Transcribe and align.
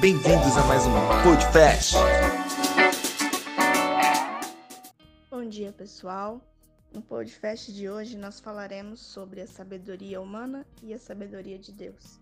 Bem-vindos 0.00 0.56
a 0.56 0.64
mais 0.66 0.84
um 0.84 0.90
Podcast. 1.22 1.94
Bom 5.30 5.48
dia, 5.48 5.72
pessoal. 5.72 6.40
No 6.92 7.00
podcast 7.00 7.72
de 7.72 7.88
hoje 7.88 8.18
nós 8.18 8.40
falaremos 8.40 8.98
sobre 8.98 9.42
a 9.42 9.46
sabedoria 9.46 10.20
humana 10.20 10.66
e 10.82 10.92
a 10.92 10.98
sabedoria 10.98 11.56
de 11.56 11.70
Deus. 11.70 12.18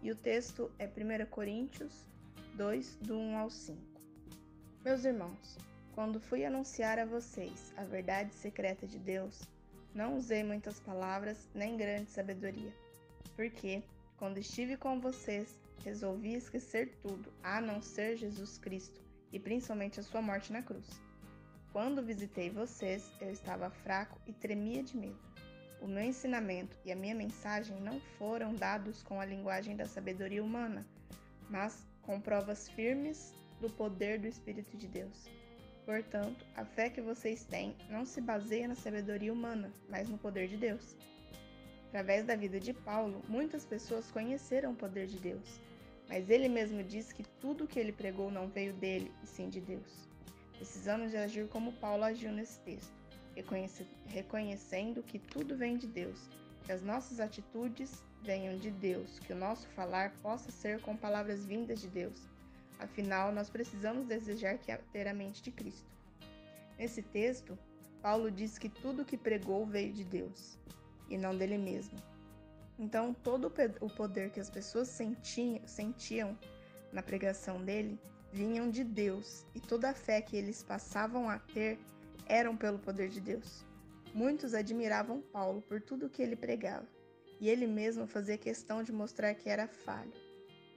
E 0.00 0.12
o 0.12 0.14
texto 0.14 0.70
é 0.78 0.86
1 0.86 1.26
Coríntios 1.26 2.06
2, 2.54 2.98
do 3.02 3.16
1 3.16 3.38
ao 3.38 3.50
5. 3.50 3.80
Meus 4.84 5.04
irmãos, 5.04 5.58
quando 5.92 6.20
fui 6.20 6.44
anunciar 6.44 7.00
a 7.00 7.04
vocês 7.04 7.74
a 7.76 7.82
verdade 7.82 8.32
secreta 8.32 8.86
de 8.86 9.00
Deus, 9.00 9.42
não 9.92 10.16
usei 10.16 10.44
muitas 10.44 10.78
palavras 10.78 11.48
nem 11.52 11.76
grande 11.76 12.12
sabedoria, 12.12 12.72
porque, 13.34 13.82
quando 14.16 14.38
estive 14.38 14.76
com 14.76 15.00
vocês, 15.00 15.58
resolvi 15.84 16.34
esquecer 16.34 16.96
tudo, 17.02 17.32
a 17.42 17.60
não 17.60 17.82
ser 17.82 18.16
Jesus 18.16 18.58
Cristo 18.58 19.02
e 19.32 19.38
principalmente 19.38 19.98
a 19.98 20.02
sua 20.02 20.22
morte 20.22 20.52
na 20.52 20.62
cruz. 20.62 20.86
Quando 21.72 22.04
visitei 22.04 22.50
vocês, 22.50 23.10
eu 23.20 23.30
estava 23.30 23.68
fraco 23.68 24.20
e 24.26 24.32
tremia 24.32 24.82
de 24.82 24.96
medo. 24.96 25.18
O 25.80 25.88
meu 25.88 26.04
ensinamento 26.04 26.78
e 26.84 26.92
a 26.92 26.96
minha 26.96 27.14
mensagem 27.14 27.78
não 27.80 28.00
foram 28.16 28.54
dados 28.54 29.02
com 29.02 29.20
a 29.20 29.24
linguagem 29.24 29.76
da 29.76 29.84
sabedoria 29.84 30.42
humana, 30.42 30.86
mas 31.50 31.86
com 32.00 32.20
provas 32.20 32.68
firmes 32.70 33.34
do 33.60 33.68
poder 33.68 34.20
do 34.20 34.28
Espírito 34.28 34.76
de 34.76 34.86
Deus. 34.86 35.28
Portanto, 35.84 36.46
a 36.56 36.64
fé 36.64 36.88
que 36.88 37.02
vocês 37.02 37.44
têm 37.44 37.76
não 37.90 38.06
se 38.06 38.20
baseia 38.20 38.68
na 38.68 38.74
sabedoria 38.74 39.32
humana, 39.32 39.70
mas 39.88 40.08
no 40.08 40.16
poder 40.16 40.48
de 40.48 40.56
Deus. 40.56 40.96
Através 41.94 42.24
da 42.24 42.34
vida 42.34 42.58
de 42.58 42.72
Paulo, 42.74 43.22
muitas 43.28 43.64
pessoas 43.64 44.10
conheceram 44.10 44.72
o 44.72 44.74
poder 44.74 45.06
de 45.06 45.16
Deus, 45.16 45.60
mas 46.08 46.28
ele 46.28 46.48
mesmo 46.48 46.82
diz 46.82 47.12
que 47.12 47.22
tudo 47.40 47.62
o 47.62 47.66
que 47.68 47.78
ele 47.78 47.92
pregou 47.92 48.32
não 48.32 48.48
veio 48.48 48.72
dele, 48.72 49.12
e 49.22 49.26
sim 49.28 49.48
de 49.48 49.60
Deus. 49.60 50.08
Precisamos 50.56 51.12
de 51.12 51.16
agir 51.16 51.46
como 51.46 51.72
Paulo 51.74 52.02
agiu 52.02 52.32
nesse 52.32 52.58
texto, 52.62 52.92
reconhecendo 54.08 55.04
que 55.04 55.20
tudo 55.20 55.56
vem 55.56 55.76
de 55.76 55.86
Deus, 55.86 56.28
que 56.64 56.72
as 56.72 56.82
nossas 56.82 57.20
atitudes 57.20 58.02
venham 58.24 58.58
de 58.58 58.72
Deus, 58.72 59.20
que 59.20 59.32
o 59.32 59.36
nosso 59.36 59.68
falar 59.68 60.14
possa 60.20 60.50
ser 60.50 60.80
com 60.80 60.96
palavras 60.96 61.46
vindas 61.46 61.80
de 61.80 61.86
Deus 61.86 62.34
Afinal, 62.76 63.30
nós 63.30 63.48
precisamos 63.48 64.04
desejar 64.04 64.58
ter 64.92 65.06
a 65.06 65.14
mente 65.14 65.40
de 65.40 65.52
Cristo. 65.52 65.88
Nesse 66.76 67.02
texto, 67.02 67.56
Paulo 68.02 68.32
diz 68.32 68.58
que 68.58 68.68
tudo 68.68 69.02
o 69.02 69.04
que 69.04 69.16
pregou 69.16 69.64
veio 69.64 69.92
de 69.92 70.04
Deus 70.04 70.58
e 71.08 71.16
não 71.16 71.36
dele 71.36 71.58
mesmo. 71.58 71.98
Então, 72.78 73.14
todo 73.14 73.52
o 73.80 73.88
poder 73.90 74.30
que 74.30 74.40
as 74.40 74.50
pessoas 74.50 74.88
sentiam, 74.88 75.60
sentiam 75.66 76.38
na 76.92 77.02
pregação 77.02 77.62
dele 77.64 77.98
vinham 78.34 78.68
de 78.68 78.82
Deus 78.82 79.46
e 79.54 79.60
toda 79.60 79.90
a 79.90 79.94
fé 79.94 80.20
que 80.20 80.36
eles 80.36 80.60
passavam 80.60 81.30
a 81.30 81.38
ter 81.38 81.78
eram 82.26 82.56
pelo 82.56 82.80
poder 82.80 83.08
de 83.08 83.20
Deus. 83.20 83.64
Muitos 84.12 84.54
admiravam 84.54 85.20
Paulo 85.20 85.62
por 85.62 85.80
tudo 85.80 86.06
o 86.06 86.10
que 86.10 86.20
ele 86.20 86.34
pregava 86.34 86.86
e 87.40 87.48
ele 87.48 87.66
mesmo 87.68 88.08
fazia 88.08 88.36
questão 88.36 88.82
de 88.82 88.92
mostrar 88.92 89.34
que 89.34 89.48
era 89.48 89.68
falho. 89.68 90.12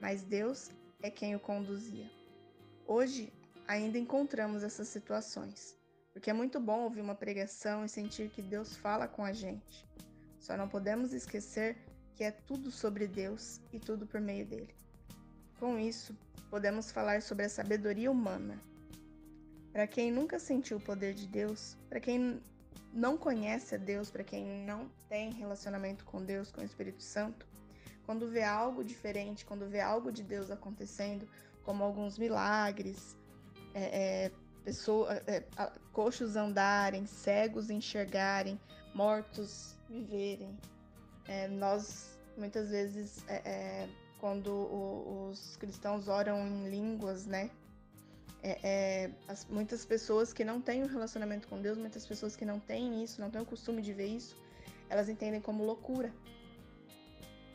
Mas 0.00 0.22
Deus 0.22 0.70
é 1.02 1.10
quem 1.10 1.34
o 1.34 1.40
conduzia. 1.40 2.08
Hoje 2.86 3.32
ainda 3.66 3.98
encontramos 3.98 4.62
essas 4.62 4.86
situações, 4.86 5.76
porque 6.12 6.30
é 6.30 6.32
muito 6.32 6.60
bom 6.60 6.82
ouvir 6.82 7.00
uma 7.00 7.14
pregação 7.16 7.84
e 7.84 7.88
sentir 7.88 8.30
que 8.30 8.40
Deus 8.40 8.76
fala 8.76 9.08
com 9.08 9.24
a 9.24 9.32
gente. 9.32 9.84
Só 10.38 10.56
não 10.56 10.68
podemos 10.68 11.12
esquecer 11.12 11.76
que 12.14 12.24
é 12.24 12.30
tudo 12.30 12.70
sobre 12.70 13.06
Deus 13.06 13.60
e 13.72 13.78
tudo 13.78 14.06
por 14.06 14.20
meio 14.20 14.44
dele. 14.44 14.74
Com 15.58 15.78
isso, 15.78 16.16
podemos 16.50 16.90
falar 16.90 17.22
sobre 17.22 17.44
a 17.44 17.48
sabedoria 17.48 18.10
humana. 18.10 18.60
Para 19.72 19.86
quem 19.86 20.10
nunca 20.10 20.38
sentiu 20.38 20.78
o 20.78 20.80
poder 20.80 21.14
de 21.14 21.26
Deus, 21.26 21.76
para 21.88 22.00
quem 22.00 22.40
não 22.92 23.16
conhece 23.16 23.74
a 23.74 23.78
Deus, 23.78 24.10
para 24.10 24.24
quem 24.24 24.44
não 24.64 24.90
tem 25.08 25.30
relacionamento 25.30 26.04
com 26.04 26.24
Deus, 26.24 26.50
com 26.50 26.60
o 26.60 26.64
Espírito 26.64 27.02
Santo, 27.02 27.46
quando 28.04 28.26
vê 28.26 28.42
algo 28.42 28.82
diferente, 28.82 29.44
quando 29.44 29.68
vê 29.68 29.80
algo 29.80 30.10
de 30.10 30.22
Deus 30.22 30.50
acontecendo, 30.50 31.28
como 31.62 31.84
alguns 31.84 32.18
milagres, 32.18 33.16
é, 33.74 34.24
é, 34.26 34.32
pessoa, 34.64 35.22
é, 35.26 35.42
coxos 35.92 36.36
andarem, 36.36 37.06
cegos 37.06 37.70
enxergarem, 37.70 38.60
mortos 38.94 39.76
viverem. 39.88 40.56
É, 41.26 41.48
nós, 41.48 42.18
muitas 42.36 42.70
vezes, 42.70 43.24
é, 43.28 43.36
é, 43.44 43.88
quando 44.20 44.50
o, 44.50 45.28
os 45.30 45.56
cristãos 45.56 46.08
oram 46.08 46.46
em 46.46 46.68
línguas, 46.68 47.26
né? 47.26 47.50
As, 49.26 49.44
muitas 49.46 49.84
pessoas 49.84 50.32
que 50.32 50.44
não 50.44 50.60
têm 50.60 50.84
um 50.84 50.86
relacionamento 50.86 51.48
com 51.48 51.60
Deus, 51.60 51.76
muitas 51.76 52.06
pessoas 52.06 52.36
que 52.36 52.44
não 52.44 52.60
têm 52.60 53.02
isso, 53.02 53.20
não 53.20 53.30
têm 53.30 53.42
o 53.42 53.44
costume 53.44 53.82
de 53.82 53.92
ver 53.92 54.06
isso, 54.06 54.36
elas 54.88 55.08
entendem 55.08 55.40
como 55.40 55.64
loucura 55.64 56.12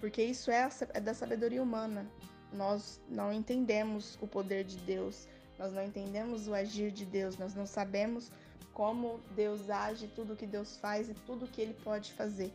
porque 0.04 0.22
isso 0.22 0.52
é, 0.52 0.70
é 0.94 1.00
da 1.00 1.14
sabedoria 1.14 1.64
humana. 1.64 2.06
Nós 2.52 3.00
não 3.08 3.32
entendemos 3.32 4.18
o 4.20 4.28
poder 4.28 4.66
de 4.66 4.76
Deus, 4.80 5.30
nós 5.64 5.74
não 5.74 5.84
entendemos 5.84 6.48
o 6.48 6.54
agir 6.54 6.92
de 6.92 7.06
Deus, 7.06 7.38
nós 7.38 7.56
não 7.56 7.66
sabemos 7.66 8.30
como 8.74 9.20
Deus 9.36 9.70
age, 9.70 10.08
tudo 10.08 10.36
que 10.36 10.46
Deus 10.46 10.78
faz 10.78 11.10
e 11.10 11.14
tudo 11.14 11.48
que 11.48 11.62
ele 11.62 11.74
pode 11.74 12.14
fazer. 12.14 12.52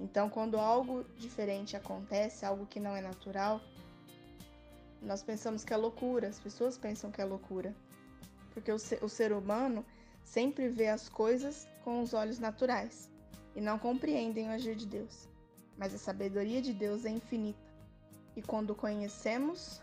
Então, 0.00 0.30
quando 0.30 0.56
algo 0.56 1.04
diferente 1.16 1.76
acontece, 1.76 2.46
algo 2.46 2.66
que 2.66 2.80
não 2.80 2.96
é 2.96 3.00
natural, 3.00 3.60
nós 5.02 5.22
pensamos 5.22 5.64
que 5.64 5.72
é 5.72 5.76
loucura, 5.76 6.28
as 6.28 6.40
pessoas 6.40 6.78
pensam 6.78 7.10
que 7.10 7.20
é 7.20 7.24
loucura. 7.24 7.74
Porque 8.54 8.72
o 8.72 8.78
ser, 8.78 9.02
o 9.04 9.08
ser 9.08 9.32
humano 9.32 9.84
sempre 10.24 10.68
vê 10.68 10.88
as 10.88 11.08
coisas 11.08 11.68
com 11.84 12.00
os 12.00 12.14
olhos 12.14 12.38
naturais 12.38 13.10
e 13.54 13.60
não 13.60 13.78
compreendem 13.78 14.48
o 14.48 14.52
agir 14.52 14.74
de 14.74 14.86
Deus 14.86 15.28
mas 15.78 15.94
a 15.94 15.98
sabedoria 15.98 16.60
de 16.60 16.74
Deus 16.74 17.04
é 17.04 17.10
infinita. 17.10 17.66
E 18.34 18.42
quando 18.42 18.74
conhecemos 18.74 19.80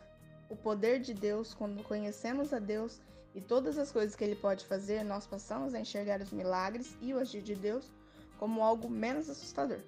o 0.49 0.55
poder 0.55 0.99
de 0.99 1.13
Deus, 1.13 1.53
quando 1.53 1.83
conhecemos 1.83 2.53
a 2.53 2.59
Deus 2.59 3.01
e 3.33 3.41
todas 3.41 3.77
as 3.77 3.91
coisas 3.91 4.15
que 4.15 4.23
Ele 4.23 4.35
pode 4.35 4.65
fazer, 4.65 5.03
nós 5.03 5.25
passamos 5.25 5.73
a 5.73 5.79
enxergar 5.79 6.21
os 6.21 6.31
milagres 6.31 6.97
e 7.01 7.13
o 7.13 7.19
agir 7.19 7.41
de 7.41 7.55
Deus 7.55 7.91
como 8.37 8.61
algo 8.61 8.89
menos 8.89 9.29
assustador. 9.29 9.79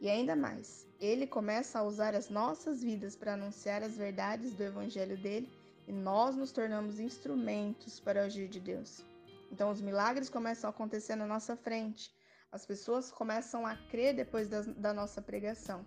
E 0.00 0.08
ainda 0.08 0.36
mais, 0.36 0.86
Ele 1.00 1.26
começa 1.26 1.78
a 1.78 1.82
usar 1.82 2.14
as 2.14 2.28
nossas 2.28 2.82
vidas 2.82 3.16
para 3.16 3.34
anunciar 3.34 3.82
as 3.82 3.96
verdades 3.96 4.54
do 4.54 4.62
Evangelho 4.62 5.16
dele 5.16 5.50
e 5.86 5.92
nós 5.92 6.36
nos 6.36 6.52
tornamos 6.52 6.98
instrumentos 6.98 8.00
para 8.00 8.20
o 8.20 8.24
agir 8.24 8.48
de 8.48 8.60
Deus. 8.60 9.04
Então, 9.50 9.70
os 9.70 9.80
milagres 9.80 10.28
começam 10.28 10.68
a 10.68 10.72
acontecer 10.72 11.14
na 11.14 11.26
nossa 11.26 11.56
frente 11.56 12.10
as 12.56 12.64
pessoas 12.64 13.10
começam 13.10 13.66
a 13.66 13.76
crer 13.76 14.14
depois 14.14 14.48
da, 14.48 14.62
da 14.62 14.94
nossa 14.94 15.20
pregação. 15.20 15.84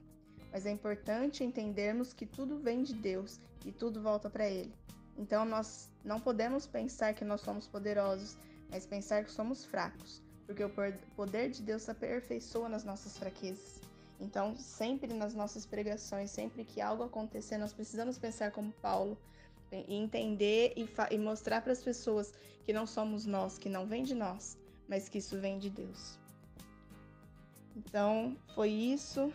Mas 0.51 0.65
é 0.65 0.71
importante 0.71 1.43
entendermos 1.43 2.13
que 2.13 2.25
tudo 2.25 2.57
vem 2.57 2.83
de 2.83 2.93
Deus 2.93 3.39
e 3.65 3.71
tudo 3.71 4.01
volta 4.01 4.29
para 4.29 4.47
Ele. 4.47 4.73
Então 5.17 5.45
nós 5.45 5.89
não 6.03 6.19
podemos 6.19 6.65
pensar 6.65 7.13
que 7.13 7.25
nós 7.25 7.41
somos 7.41 7.67
poderosos, 7.67 8.37
mas 8.69 8.85
pensar 8.85 9.23
que 9.23 9.31
somos 9.31 9.65
fracos, 9.65 10.23
porque 10.45 10.63
o 10.63 10.71
poder 11.15 11.49
de 11.49 11.61
Deus 11.61 11.83
se 11.83 11.91
aperfeiçoa 11.91 12.69
nas 12.69 12.83
nossas 12.83 13.17
fraquezas. 13.17 13.81
Então, 14.19 14.55
sempre 14.57 15.13
nas 15.13 15.33
nossas 15.33 15.65
pregações, 15.65 16.29
sempre 16.29 16.65
que 16.65 16.81
algo 16.81 17.03
acontecer, 17.03 17.57
nós 17.57 17.71
precisamos 17.71 18.17
pensar 18.17 18.51
como 18.51 18.71
Paulo 18.73 19.17
e 19.71 19.95
entender 19.95 20.73
e, 20.75 20.89
e 21.11 21.17
mostrar 21.17 21.61
para 21.61 21.71
as 21.71 21.81
pessoas 21.81 22.33
que 22.65 22.73
não 22.73 22.85
somos 22.85 23.25
nós, 23.25 23.57
que 23.57 23.69
não 23.69 23.87
vem 23.87 24.03
de 24.03 24.13
nós, 24.13 24.57
mas 24.87 25.07
que 25.07 25.19
isso 25.19 25.39
vem 25.39 25.57
de 25.57 25.69
Deus. 25.69 26.19
Então, 27.75 28.35
foi 28.53 28.69
isso. 28.69 29.31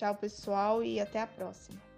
Tchau, 0.00 0.14
pessoal, 0.14 0.82
e 0.82 0.98
até 0.98 1.20
a 1.20 1.26
próxima. 1.26 1.89